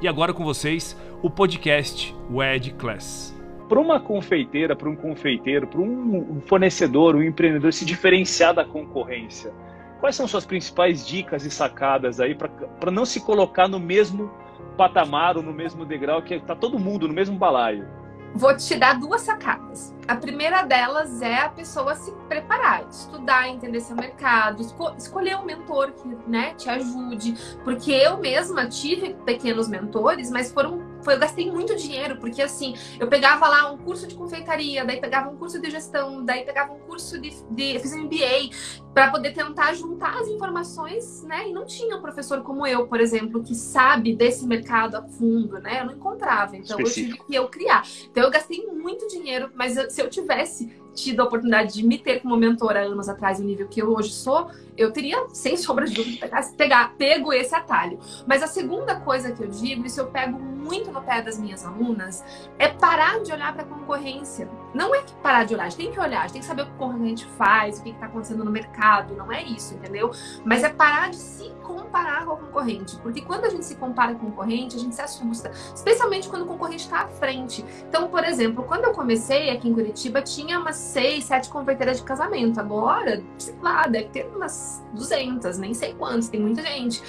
E 0.00 0.08
agora 0.08 0.34
com 0.34 0.44
vocês, 0.44 0.96
o 1.22 1.30
podcast 1.30 2.14
WED 2.30 2.72
Class. 2.74 3.34
Para 3.68 3.80
uma 3.80 4.00
confeiteira, 4.00 4.76
para 4.76 4.90
um 4.90 4.96
confeiteiro, 4.96 5.66
para 5.66 5.80
um 5.80 6.42
fornecedor, 6.46 7.16
um 7.16 7.22
empreendedor 7.22 7.72
se 7.72 7.84
diferenciar 7.84 8.52
da 8.52 8.64
concorrência, 8.64 9.52
quais 10.00 10.16
são 10.16 10.28
suas 10.28 10.44
principais 10.44 11.06
dicas 11.06 11.46
e 11.46 11.50
sacadas 11.50 12.20
aí 12.20 12.34
para 12.34 12.90
não 12.90 13.06
se 13.06 13.20
colocar 13.20 13.68
no 13.68 13.80
mesmo 13.80 14.30
patamar 14.76 15.36
ou 15.36 15.42
no 15.42 15.52
mesmo 15.52 15.86
degrau 15.86 16.20
que 16.22 16.34
está 16.34 16.54
todo 16.54 16.78
mundo 16.78 17.08
no 17.08 17.14
mesmo 17.14 17.38
balaio? 17.38 17.86
Vou 18.34 18.56
te 18.56 18.74
dar 18.74 18.98
duas 18.98 19.22
sacadas. 19.22 19.94
A 20.08 20.16
primeira 20.16 20.62
delas 20.62 21.22
é 21.22 21.38
a 21.38 21.48
pessoa 21.48 21.94
se 21.94 22.10
preparar, 22.28 22.84
estudar, 22.90 23.48
entender 23.48 23.80
seu 23.80 23.94
mercado, 23.94 24.60
esco 24.60 24.92
escolher 24.98 25.36
um 25.36 25.44
mentor 25.44 25.92
que 25.92 26.08
né, 26.28 26.52
te 26.54 26.68
ajude. 26.68 27.36
Porque 27.62 27.92
eu 27.92 28.18
mesma 28.18 28.66
tive 28.66 29.14
pequenos 29.24 29.68
mentores, 29.68 30.30
mas 30.30 30.50
foram 30.50 30.93
foi, 31.04 31.14
eu 31.14 31.18
gastei 31.18 31.50
muito 31.50 31.76
dinheiro, 31.76 32.16
porque 32.16 32.42
assim, 32.42 32.74
eu 32.98 33.06
pegava 33.06 33.46
lá 33.46 33.70
um 33.70 33.78
curso 33.78 34.06
de 34.06 34.14
confeitaria, 34.14 34.84
daí 34.84 35.00
pegava 35.00 35.30
um 35.30 35.36
curso 35.36 35.60
de 35.60 35.70
gestão, 35.70 36.24
daí 36.24 36.44
pegava 36.44 36.72
um 36.72 36.78
curso 36.80 37.20
de. 37.20 37.30
de 37.50 37.74
eu 37.74 37.80
fiz 37.80 37.92
um 37.92 38.04
MBA 38.04 38.50
para 38.92 39.10
poder 39.10 39.32
tentar 39.32 39.74
juntar 39.74 40.18
as 40.18 40.28
informações, 40.28 41.22
né? 41.24 41.48
E 41.48 41.52
não 41.52 41.66
tinha 41.66 41.96
um 41.96 42.00
professor 42.00 42.42
como 42.42 42.66
eu, 42.66 42.86
por 42.86 43.00
exemplo, 43.00 43.42
que 43.42 43.54
sabe 43.54 44.14
desse 44.14 44.46
mercado 44.46 44.96
a 44.96 45.02
fundo, 45.02 45.58
né? 45.58 45.80
Eu 45.80 45.86
não 45.86 45.94
encontrava. 45.94 46.56
Então 46.56 46.78
Específico. 46.78 47.10
eu 47.10 47.16
tive 47.16 47.26
que 47.26 47.34
eu 47.34 47.48
criar. 47.48 47.86
Então 48.10 48.22
eu 48.22 48.30
gastei 48.30 48.66
muito 48.66 49.06
dinheiro, 49.08 49.50
mas 49.54 49.74
se 49.92 50.00
eu 50.00 50.08
tivesse 50.08 50.83
tido 50.94 51.20
a 51.20 51.24
oportunidade 51.24 51.74
de 51.74 51.86
me 51.86 51.98
ter 51.98 52.20
como 52.20 52.36
mentora 52.36 52.80
anos 52.80 53.08
atrás, 53.08 53.38
no 53.38 53.46
nível 53.46 53.66
que 53.68 53.82
eu 53.82 53.92
hoje 53.92 54.12
sou, 54.12 54.50
eu 54.76 54.92
teria, 54.92 55.26
sem 55.32 55.56
sombra 55.56 55.86
de 55.86 55.94
dúvida, 55.94 56.28
pegar, 56.56 56.94
pego 56.96 57.32
esse 57.32 57.54
atalho. 57.54 57.98
Mas 58.26 58.42
a 58.42 58.46
segunda 58.46 59.00
coisa 59.00 59.32
que 59.32 59.42
eu 59.42 59.48
digo, 59.48 59.84
isso 59.86 60.00
eu 60.00 60.06
pego 60.06 60.38
muito 60.38 60.90
no 60.90 61.02
pé 61.02 61.20
das 61.20 61.38
minhas 61.38 61.64
alunas, 61.64 62.24
é 62.58 62.68
parar 62.68 63.20
de 63.22 63.32
olhar 63.32 63.52
para 63.52 63.62
a 63.62 63.66
concorrência. 63.66 64.48
Não 64.74 64.94
é 64.94 65.02
que 65.02 65.14
parar 65.14 65.44
de 65.44 65.54
olhar, 65.54 65.64
a 65.64 65.68
gente 65.68 65.78
tem 65.78 65.92
que 65.92 66.00
olhar, 66.00 66.18
a 66.18 66.22
gente 66.22 66.32
tem 66.32 66.40
que 66.40 66.46
saber 66.46 66.62
o 66.62 66.66
que 66.66 66.72
o 66.72 66.76
concorrente 66.76 67.26
faz, 67.38 67.78
o 67.78 67.82
que 67.82 67.90
está 67.90 68.06
acontecendo 68.06 68.44
no 68.44 68.50
mercado, 68.50 69.14
não 69.14 69.30
é 69.32 69.42
isso, 69.42 69.74
entendeu? 69.74 70.10
Mas 70.44 70.64
é 70.64 70.68
parar 70.68 71.10
de 71.10 71.16
se 71.16 71.50
comparar 71.62 72.24
com 72.24 72.32
o 72.32 72.36
concorrente. 72.36 72.96
Porque 72.98 73.22
quando 73.22 73.44
a 73.44 73.48
gente 73.48 73.64
se 73.64 73.76
compara 73.76 74.14
com 74.14 74.26
o 74.26 74.30
concorrente, 74.30 74.76
a 74.76 74.78
gente 74.78 74.94
se 74.94 75.00
assusta. 75.00 75.50
Especialmente 75.74 76.28
quando 76.28 76.42
o 76.42 76.46
concorrente 76.46 76.84
está 76.84 77.02
à 77.02 77.08
frente. 77.08 77.64
Então, 77.88 78.08
por 78.08 78.24
exemplo, 78.24 78.64
quando 78.64 78.84
eu 78.84 78.92
comecei 78.92 79.50
aqui 79.50 79.68
em 79.68 79.74
Curitiba, 79.74 80.20
tinha 80.22 80.58
umas 80.58 80.76
seis, 80.76 81.24
sete 81.24 81.48
confeiteiras 81.48 81.98
de 81.98 82.04
casamento. 82.04 82.58
Agora, 82.60 83.22
sei 83.38 83.54
lá, 83.62 83.86
deve 83.86 84.08
ter 84.08 84.26
umas 84.26 84.84
200, 84.92 85.58
nem 85.58 85.72
sei 85.72 85.94
quantos, 85.94 86.28
tem 86.28 86.40
muita 86.40 86.62
gente. 86.62 87.02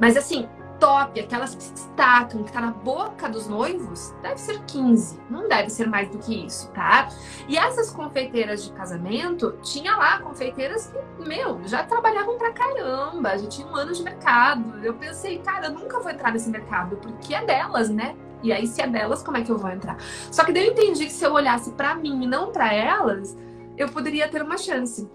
Mas 0.00 0.16
assim, 0.16 0.48
top, 0.84 1.18
aquelas 1.18 1.54
que 1.54 1.62
se 1.62 1.72
destacam, 1.72 2.42
que 2.42 2.52
tá 2.52 2.60
na 2.60 2.70
boca 2.70 3.26
dos 3.26 3.48
noivos, 3.48 4.14
deve 4.20 4.38
ser 4.38 4.62
15, 4.66 5.18
não 5.30 5.48
deve 5.48 5.70
ser 5.70 5.88
mais 5.88 6.10
do 6.10 6.18
que 6.18 6.44
isso, 6.44 6.70
tá? 6.72 7.08
E 7.48 7.56
essas 7.56 7.88
confeiteiras 7.88 8.64
de 8.64 8.72
casamento, 8.72 9.56
tinha 9.62 9.96
lá 9.96 10.18
confeiteiras 10.18 10.92
que, 10.92 11.26
meu, 11.26 11.58
já 11.64 11.84
trabalhavam 11.84 12.36
pra 12.36 12.52
caramba, 12.52 13.38
já 13.38 13.48
tinham 13.48 13.74
anos 13.74 13.96
de 13.96 14.04
mercado. 14.04 14.84
Eu 14.84 14.92
pensei, 14.92 15.38
cara, 15.38 15.68
eu 15.68 15.72
nunca 15.72 15.98
vou 16.00 16.10
entrar 16.10 16.30
nesse 16.30 16.50
mercado, 16.50 16.96
porque 16.96 17.34
é 17.34 17.42
delas, 17.42 17.88
né? 17.88 18.14
E 18.42 18.52
aí, 18.52 18.66
se 18.66 18.82
é 18.82 18.86
delas, 18.86 19.22
como 19.22 19.38
é 19.38 19.42
que 19.42 19.50
eu 19.50 19.56
vou 19.56 19.70
entrar? 19.70 19.96
Só 20.30 20.44
que 20.44 20.52
daí 20.52 20.66
eu 20.66 20.72
entendi 20.72 21.06
que 21.06 21.12
se 21.12 21.24
eu 21.24 21.32
olhasse 21.32 21.70
para 21.72 21.94
mim 21.94 22.24
e 22.24 22.26
não 22.26 22.52
para 22.52 22.74
elas, 22.74 23.34
eu 23.78 23.88
poderia 23.88 24.28
ter 24.28 24.42
uma 24.42 24.58
chance. 24.58 25.10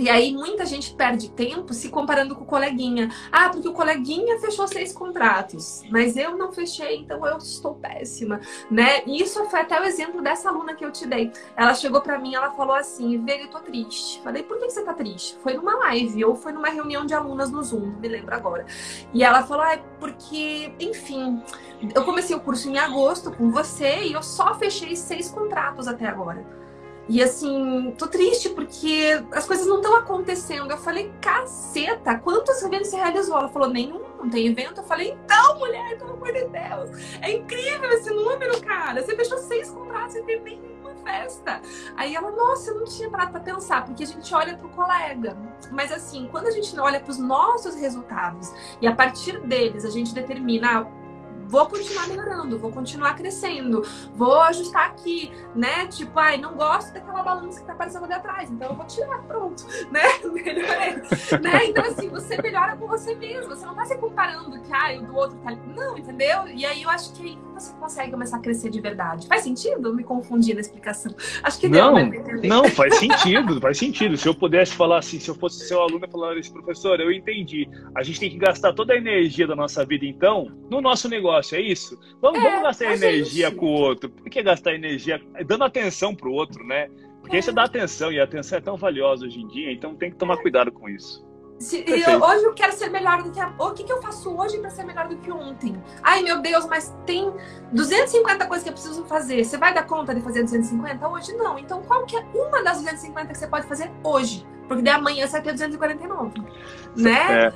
E 0.00 0.08
aí 0.08 0.32
muita 0.32 0.64
gente 0.64 0.94
perde 0.94 1.30
tempo 1.30 1.74
se 1.74 1.90
comparando 1.90 2.34
com 2.34 2.42
o 2.42 2.46
coleguinha. 2.46 3.10
Ah, 3.30 3.50
porque 3.50 3.68
o 3.68 3.74
coleguinha 3.74 4.40
fechou 4.40 4.66
seis 4.66 4.94
contratos, 4.94 5.82
mas 5.90 6.16
eu 6.16 6.38
não 6.38 6.50
fechei, 6.50 6.96
então 6.96 7.26
eu 7.26 7.36
estou 7.36 7.74
péssima, 7.74 8.40
né? 8.70 9.02
E 9.06 9.22
isso 9.22 9.44
foi 9.50 9.60
até 9.60 9.78
o 9.78 9.84
exemplo 9.84 10.22
dessa 10.22 10.48
aluna 10.48 10.74
que 10.74 10.82
eu 10.82 10.90
te 10.90 11.06
dei. 11.06 11.30
Ela 11.54 11.74
chegou 11.74 12.00
para 12.00 12.18
mim, 12.18 12.34
ela 12.34 12.50
falou 12.52 12.74
assim: 12.74 13.22
"Velho, 13.22 13.42
eu 13.42 13.50
tô 13.50 13.60
triste". 13.60 14.22
Falei: 14.22 14.42
"Por 14.42 14.58
que 14.58 14.70
você 14.70 14.82
tá 14.82 14.94
triste?". 14.94 15.36
Foi 15.42 15.52
numa 15.52 15.76
live 15.76 16.24
ou 16.24 16.34
foi 16.34 16.52
numa 16.52 16.70
reunião 16.70 17.04
de 17.04 17.12
alunas 17.12 17.50
no 17.50 17.62
Zoom, 17.62 17.98
me 18.00 18.08
lembro 18.08 18.34
agora. 18.34 18.64
E 19.12 19.22
ela 19.22 19.42
falou: 19.42 19.64
"Ah, 19.64 19.78
porque, 19.98 20.72
enfim, 20.80 21.42
eu 21.94 22.04
comecei 22.06 22.34
o 22.34 22.40
curso 22.40 22.70
em 22.70 22.78
agosto 22.78 23.30
com 23.32 23.50
você 23.50 24.04
e 24.04 24.14
eu 24.14 24.22
só 24.22 24.54
fechei 24.54 24.96
seis 24.96 25.28
contratos 25.30 25.86
até 25.86 26.06
agora". 26.06 26.42
E 27.10 27.20
assim, 27.20 27.92
tô 27.98 28.06
triste 28.06 28.50
porque 28.50 29.20
as 29.32 29.44
coisas 29.44 29.66
não 29.66 29.78
estão 29.78 29.96
acontecendo. 29.96 30.70
Eu 30.70 30.78
falei, 30.78 31.12
caceta, 31.20 32.16
quantos 32.16 32.62
eventos 32.62 32.86
você 32.86 32.96
realizou? 32.98 33.36
Ela 33.36 33.48
falou, 33.48 33.68
nenhum, 33.68 34.00
não 34.16 34.30
tem 34.30 34.46
evento. 34.46 34.80
Eu 34.80 34.84
falei, 34.84 35.18
então, 35.24 35.58
mulher, 35.58 35.98
pelo 35.98 36.12
amor 36.12 36.32
de 36.32 36.44
Deus, 36.44 37.18
é 37.20 37.32
incrível 37.32 37.90
esse 37.90 38.10
número, 38.10 38.60
cara. 38.60 39.02
Você 39.02 39.16
fechou 39.16 39.38
seis 39.38 39.68
contratos 39.70 40.14
e 40.14 40.22
tem 40.22 40.40
nenhuma 40.40 40.94
festa. 41.02 41.60
Aí 41.96 42.14
ela, 42.14 42.30
nossa, 42.30 42.70
eu 42.70 42.76
não 42.76 42.84
tinha 42.84 43.10
parado 43.10 43.32
pra 43.32 43.40
pensar, 43.40 43.84
porque 43.84 44.04
a 44.04 44.06
gente 44.06 44.32
olha 44.32 44.56
pro 44.56 44.68
colega. 44.68 45.36
Mas 45.72 45.90
assim, 45.90 46.28
quando 46.30 46.46
a 46.46 46.52
gente 46.52 46.78
olha 46.78 47.00
para 47.00 47.10
os 47.10 47.18
nossos 47.18 47.74
resultados 47.74 48.52
e 48.80 48.86
a 48.86 48.94
partir 48.94 49.40
deles 49.40 49.84
a 49.84 49.90
gente 49.90 50.14
determina 50.14 50.86
vou 51.50 51.66
continuar 51.66 52.06
melhorando, 52.06 52.58
vou 52.58 52.70
continuar 52.70 53.14
crescendo, 53.16 53.82
vou 54.14 54.40
ajustar 54.42 54.86
aqui, 54.86 55.32
né? 55.54 55.88
Tipo, 55.88 56.18
ai, 56.18 56.38
não 56.38 56.54
gosto 56.54 56.92
daquela 56.92 57.22
balança 57.22 57.60
que 57.60 57.66
tá 57.66 57.72
aparecendo 57.72 58.04
ali 58.04 58.14
atrás, 58.14 58.48
então 58.50 58.68
eu 58.68 58.76
vou 58.76 58.86
tirar, 58.86 59.20
pronto, 59.24 59.66
né? 59.90 60.02
Melhorei, 60.24 60.79
né? 61.42 61.66
Então, 61.66 61.84
assim, 61.84 62.08
você 62.08 62.40
melhora 62.40 62.76
com 62.76 62.86
você 62.86 63.14
mesmo, 63.14 63.48
você 63.48 63.64
não 63.64 63.74
tá 63.74 63.84
se 63.84 63.96
comparando 63.96 64.60
que, 64.60 64.72
ai, 64.72 64.98
o 64.98 65.02
do 65.02 65.16
outro 65.16 65.38
tá. 65.38 65.56
Não, 65.76 65.96
entendeu? 65.96 66.48
E 66.48 66.64
aí 66.66 66.82
eu 66.82 66.90
acho 66.90 67.12
que 67.14 67.22
aí 67.22 67.38
você 67.54 67.72
consegue 67.74 68.10
começar 68.10 68.36
a 68.38 68.40
crescer 68.40 68.70
de 68.70 68.80
verdade. 68.80 69.26
Faz 69.26 69.42
sentido? 69.42 69.94
Me 69.94 70.02
confundir 70.02 70.54
na 70.54 70.60
explicação. 70.60 71.14
Acho 71.42 71.60
que 71.60 71.68
não, 71.68 71.94
deu, 72.10 72.42
Não, 72.44 72.64
faz 72.68 72.96
sentido, 72.96 73.60
faz 73.60 73.78
sentido. 73.78 74.16
Se 74.16 74.28
eu 74.28 74.34
pudesse 74.34 74.74
falar 74.74 74.98
assim, 74.98 75.20
se 75.20 75.28
eu 75.28 75.34
fosse 75.34 75.66
seu 75.66 75.80
aluno, 75.80 76.04
eu 76.04 76.10
falaria 76.10 76.40
assim, 76.40 76.52
professor, 76.52 76.98
eu 77.00 77.12
entendi. 77.12 77.68
A 77.94 78.02
gente 78.02 78.20
tem 78.20 78.30
que 78.30 78.38
gastar 78.38 78.72
toda 78.72 78.94
a 78.94 78.96
energia 78.96 79.46
da 79.46 79.54
nossa 79.54 79.84
vida, 79.84 80.04
então, 80.04 80.50
no 80.70 80.80
nosso 80.80 81.08
negócio 81.08 81.20
negócio, 81.20 81.56
é 81.56 81.60
isso? 81.60 81.98
Vamos, 82.20 82.40
é, 82.40 82.42
vamos 82.42 82.62
gastar 82.62 82.92
energia 82.94 83.48
gente. 83.48 83.58
com 83.58 83.66
o 83.66 83.80
outro. 83.80 84.08
Por 84.08 84.28
que 84.28 84.42
gastar 84.42 84.74
energia 84.74 85.20
dando 85.46 85.64
atenção 85.64 86.14
pro 86.14 86.32
outro, 86.32 86.64
né? 86.66 86.88
Porque 87.30 87.36
aí 87.36 87.42
você 87.44 87.52
dá 87.52 87.62
atenção 87.62 88.10
e 88.10 88.18
a 88.18 88.24
atenção 88.24 88.58
é 88.58 88.60
tão 88.60 88.76
valiosa 88.76 89.24
hoje 89.24 89.38
em 89.38 89.46
dia, 89.46 89.70
então 89.70 89.94
tem 89.94 90.10
que 90.10 90.16
tomar 90.16 90.36
cuidado 90.38 90.72
com 90.72 90.88
isso. 90.88 91.24
Se, 91.60 91.84
eu, 91.86 92.20
hoje 92.20 92.44
eu 92.44 92.54
quero 92.54 92.72
ser 92.72 92.90
melhor 92.90 93.22
do 93.22 93.30
que 93.30 93.38
a, 93.38 93.54
o 93.56 93.70
que, 93.70 93.84
que 93.84 93.92
eu 93.92 94.02
faço 94.02 94.36
hoje 94.36 94.58
para 94.58 94.68
ser 94.68 94.82
melhor 94.82 95.06
do 95.06 95.16
que 95.16 95.30
ontem? 95.30 95.80
Ai, 96.02 96.22
meu 96.22 96.42
Deus, 96.42 96.66
mas 96.66 96.92
tem 97.06 97.32
250 97.70 98.46
coisas 98.46 98.64
que 98.64 98.70
eu 98.70 98.72
preciso 98.72 99.04
fazer. 99.04 99.44
Você 99.44 99.58
vai 99.58 99.72
dar 99.72 99.86
conta 99.86 100.12
de 100.12 100.20
fazer 100.22 100.42
250? 100.42 101.08
Hoje 101.08 101.32
não. 101.34 101.56
Então, 101.56 101.82
qual 101.82 102.04
que 102.04 102.16
é 102.16 102.20
uma 102.34 102.64
das 102.64 102.78
250 102.78 103.28
que 103.28 103.38
você 103.38 103.46
pode 103.46 103.66
fazer 103.68 103.92
hoje? 104.02 104.44
Porque 104.66 104.82
de 104.82 104.90
amanhã 104.90 105.24
você 105.24 105.34
vai 105.34 105.42
ter 105.42 105.52
249. 105.52 106.42
Né? 106.96 107.46
É. 107.46 107.52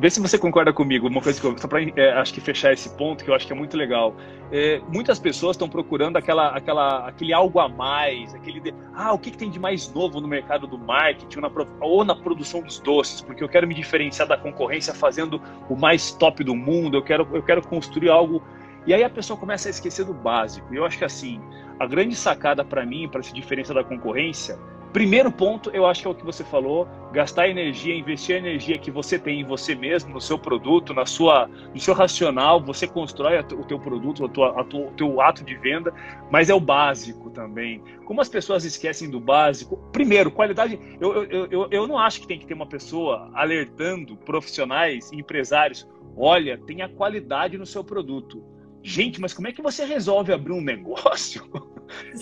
Vê 0.00 0.08
se 0.08 0.20
você 0.20 0.38
concorda 0.38 0.72
comigo, 0.72 1.08
uma 1.08 1.20
coisa 1.20 1.40
que 1.40 1.44
eu, 1.44 1.58
só 1.58 1.66
para 1.66 1.82
é, 1.82 2.12
acho 2.12 2.32
que 2.32 2.40
fechar 2.40 2.72
esse 2.72 2.88
ponto 2.90 3.24
que 3.24 3.30
eu 3.30 3.34
acho 3.34 3.44
que 3.44 3.52
é 3.52 3.56
muito 3.56 3.76
legal. 3.76 4.14
É, 4.52 4.80
muitas 4.88 5.18
pessoas 5.18 5.56
estão 5.56 5.68
procurando 5.68 6.16
aquela, 6.16 6.50
aquela, 6.50 7.08
aquele 7.08 7.32
algo 7.32 7.58
a 7.58 7.68
mais, 7.68 8.32
aquele 8.32 8.60
de, 8.60 8.72
ah, 8.94 9.12
o 9.12 9.18
que, 9.18 9.32
que 9.32 9.36
tem 9.36 9.50
de 9.50 9.58
mais 9.58 9.92
novo 9.92 10.20
no 10.20 10.28
mercado 10.28 10.68
do 10.68 10.78
marketing 10.78 11.40
ou 11.40 11.42
na, 11.42 11.66
ou 11.80 12.04
na 12.04 12.14
produção 12.14 12.62
dos 12.62 12.78
doces, 12.78 13.20
porque 13.20 13.42
eu 13.42 13.48
quero 13.48 13.66
me 13.66 13.74
diferenciar 13.74 14.28
da 14.28 14.36
concorrência 14.36 14.94
fazendo 14.94 15.42
o 15.68 15.74
mais 15.74 16.12
top 16.12 16.44
do 16.44 16.54
mundo, 16.54 16.96
eu 16.96 17.02
quero, 17.02 17.28
eu 17.32 17.42
quero 17.42 17.66
construir 17.66 18.08
algo. 18.08 18.40
E 18.86 18.94
aí 18.94 19.02
a 19.02 19.10
pessoa 19.10 19.36
começa 19.36 19.68
a 19.68 19.70
esquecer 19.70 20.04
do 20.04 20.14
básico. 20.14 20.72
E 20.72 20.76
eu 20.76 20.84
acho 20.84 20.96
que 20.96 21.04
assim, 21.04 21.40
a 21.78 21.86
grande 21.86 22.14
sacada 22.14 22.64
para 22.64 22.86
mim, 22.86 23.08
para 23.08 23.20
se 23.20 23.34
diferenciar 23.34 23.74
da 23.74 23.82
concorrência, 23.82 24.56
Primeiro 24.92 25.30
ponto, 25.30 25.70
eu 25.70 25.86
acho 25.86 26.02
que 26.02 26.08
é 26.08 26.10
o 26.10 26.14
que 26.14 26.24
você 26.24 26.42
falou, 26.42 26.88
gastar 27.12 27.48
energia, 27.48 27.94
investir 27.94 28.36
a 28.36 28.38
energia 28.38 28.78
que 28.78 28.90
você 28.90 29.18
tem 29.18 29.40
em 29.40 29.44
você 29.44 29.74
mesmo, 29.74 30.14
no 30.14 30.20
seu 30.20 30.38
produto, 30.38 30.94
na 30.94 31.04
sua, 31.04 31.48
no 31.74 31.78
seu 31.78 31.92
racional, 31.92 32.62
você 32.62 32.86
constrói 32.86 33.38
o 33.38 33.64
teu 33.64 33.78
produto, 33.78 34.24
o, 34.24 34.28
tua, 34.28 34.64
teu 34.96 35.20
ato 35.20 35.44
de 35.44 35.54
venda, 35.56 35.92
mas 36.30 36.48
é 36.48 36.54
o 36.54 36.60
básico 36.60 37.28
também. 37.30 37.82
Como 38.06 38.20
as 38.20 38.30
pessoas 38.30 38.64
esquecem 38.64 39.10
do 39.10 39.20
básico, 39.20 39.76
primeiro, 39.92 40.30
qualidade, 40.30 40.78
eu, 40.98 41.24
eu, 41.24 41.46
eu, 41.50 41.68
eu 41.70 41.86
não 41.86 41.98
acho 41.98 42.22
que 42.22 42.26
tem 42.26 42.38
que 42.38 42.46
ter 42.46 42.54
uma 42.54 42.66
pessoa 42.66 43.30
alertando 43.34 44.16
profissionais, 44.16 45.12
empresários, 45.12 45.86
olha, 46.16 46.56
tenha 46.66 46.88
qualidade 46.88 47.58
no 47.58 47.66
seu 47.66 47.84
produto. 47.84 48.42
Gente, 48.82 49.20
mas 49.20 49.34
como 49.34 49.48
é 49.48 49.52
que 49.52 49.60
você 49.60 49.84
resolve 49.84 50.32
abrir 50.32 50.52
um 50.52 50.62
negócio? 50.62 51.42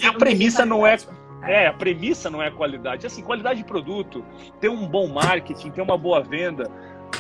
A 0.03 0.13
premissa 0.15 0.67
não 0.67 0.87
é 0.87 0.97
é, 1.43 1.67
a 1.67 1.73
premissa 1.73 2.31
não 2.31 2.43
é 2.43 2.51
qualidade. 2.51 3.07
Assim, 3.07 3.23
qualidade 3.23 3.61
de 3.61 3.65
produto, 3.65 4.25
ter 4.61 4.69
um 4.69 4.87
bom 4.87 5.09
marketing, 5.09 5.71
ter 5.71 5.83
uma 5.83 5.97
boa 5.97 6.23
venda. 6.23 6.71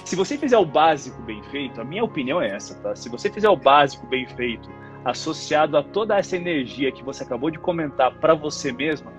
Se 0.04 0.16
você 0.16 0.36
fizer 0.36 0.58
o 0.58 0.64
básico 0.64 1.20
bem 1.22 1.42
feito, 1.44 1.80
a 1.80 1.84
minha 1.84 2.04
opinião 2.04 2.40
é 2.40 2.48
essa, 2.48 2.74
tá? 2.76 2.94
Se 2.96 3.08
você 3.08 3.30
fizer 3.30 3.48
o 3.48 3.56
básico 3.56 4.06
bem 4.06 4.26
feito, 4.26 4.68
associado 5.04 5.76
a 5.76 5.82
toda 5.82 6.18
essa 6.18 6.36
energia 6.36 6.90
que 6.90 7.02
você 7.02 7.22
acabou 7.22 7.50
de 7.50 7.58
comentar 7.58 8.12
para 8.18 8.34
você 8.34 8.72
mesma, 8.72 9.12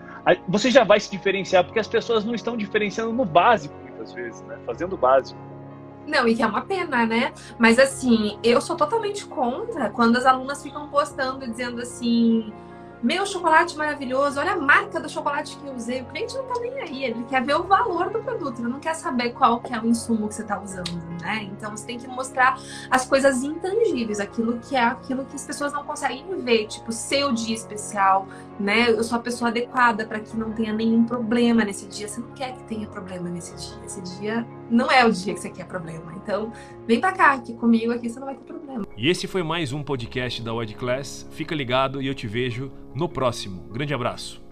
você 0.48 0.70
já 0.70 0.84
vai 0.84 1.00
se 1.00 1.10
diferenciar, 1.10 1.64
porque 1.64 1.80
as 1.80 1.88
pessoas 1.88 2.26
não 2.26 2.36
estão 2.36 2.58
diferenciando 2.58 3.14
no 3.14 3.24
básico 3.24 3.76
muitas 3.82 4.12
vezes, 4.14 4.42
né? 4.44 4.58
Fazendo 4.66 4.94
o 4.94 4.98
básico. 4.98 5.40
Não, 6.06 6.28
e 6.28 6.36
que 6.36 6.42
é 6.42 6.48
uma 6.48 6.62
pena, 6.62 7.06
né? 7.06 7.34
Mas 7.58 7.80
assim, 7.80 8.38
eu 8.44 8.62
sou 8.62 8.76
totalmente 8.76 9.26
contra 9.26 9.90
quando 9.90 10.18
as 10.18 10.26
alunas 10.26 10.64
ficam 10.64 10.88
postando 10.88 11.46
dizendo 11.46 11.82
assim 11.82 12.52
meu 13.02 13.26
chocolate 13.26 13.78
maravilhoso, 13.78 14.40
olha 14.40 14.54
a 14.54 14.58
marca 14.58 15.00
do 15.00 15.10
chocolate 15.10 15.58
que 15.58 15.68
eu 15.68 15.74
usei. 15.74 16.02
O 16.02 16.06
cliente 16.06 16.36
não 16.36 16.44
tá 16.46 16.60
nem 16.60 16.80
aí, 16.80 17.04
ele 17.04 17.24
quer 17.30 17.44
ver 17.44 17.56
o 17.56 17.64
valor 17.64 18.10
do 18.10 18.20
produto, 18.20 18.60
ele 18.60 18.70
não 18.70 18.80
quer 18.80 18.96
saber 18.96 19.32
qual 19.32 19.60
que 19.60 19.74
é 19.74 19.80
o 19.80 19.86
insumo 19.86 20.28
que 20.28 20.36
você 20.36 20.44
tá 20.44 20.60
usando, 20.60 20.92
né? 21.22 21.44
Então 21.44 21.72
você 21.72 21.86
tem 21.86 21.98
que 21.98 22.08
mostrar 22.08 22.60
as 22.90 23.06
coisas 23.06 23.44
intangíveis, 23.44 24.20
aquilo 24.20 24.60
que 24.60 24.76
é 24.76 24.84
aquilo 24.84 25.26
que 25.26 25.36
as 25.36 25.46
pessoas 25.46 25.74
não 25.74 25.84
conseguem 25.84 26.26
ver, 26.40 26.68
tipo 26.68 26.92
seu 26.92 27.32
dia 27.32 27.56
especial, 27.56 28.28
né? 28.60 28.90
Eu 28.90 29.04
sou 29.04 29.18
a 29.18 29.22
pessoa 29.22 29.50
adequada 29.50 30.06
para 30.06 30.20
que 30.20 30.36
não 30.36 30.52
tenha 30.52 30.74
nenhum 30.74 31.04
problema 31.04 31.64
nesse 31.64 31.88
dia. 31.88 32.08
Você 32.08 32.20
não 32.20 32.32
quer 32.32 32.54
que 32.54 32.64
tenha 32.64 32.88
problema 32.88 33.30
nesse 33.30 33.56
dia. 33.56 33.86
Esse 33.86 34.02
dia 34.20 34.46
não 34.70 34.92
é 34.92 35.06
o 35.06 35.12
dia 35.12 35.34
que 35.34 35.40
você 35.40 35.50
quer 35.50 35.66
problema. 35.66 36.14
Então, 36.16 36.52
vem 36.86 37.00
para 37.00 37.12
cá, 37.12 37.38
que 37.40 37.54
comigo 37.54 37.92
aqui 37.92 38.10
você 38.10 38.20
não 38.20 38.26
vai 38.26 38.36
ter 38.36 38.44
problema. 38.44 38.86
E 38.98 39.10
esse 39.10 39.28
foi 39.28 39.44
mais 39.44 39.72
um 39.72 39.84
podcast 39.84 40.42
da 40.42 40.54
Wed 40.54 40.76
Class. 40.76 41.28
Fica 41.32 41.54
ligado 41.56 42.02
e 42.02 42.08
eu 42.08 42.16
te 42.16 42.28
vejo 42.28 42.72
no 42.98 43.08
próximo. 43.08 43.62
Grande 43.72 43.94
abraço. 43.94 44.47